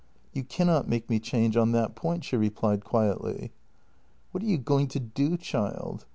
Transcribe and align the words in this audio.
"You 0.33 0.43
cannot 0.43 0.87
make 0.89 1.11
me 1.11 1.19
change 1.19 1.55
on 1.55 1.73
that 1.73 1.93
point," 1.93 2.23
she 2.23 2.35
replied 2.35 2.83
quietly. 2.83 3.51
"What 4.31 4.41
are 4.43 4.47
you 4.47 4.57
going 4.57 4.87
to 4.87 4.99
do, 4.99 5.37
child? 5.37 6.07